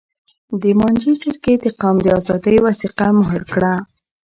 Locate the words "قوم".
1.79-1.97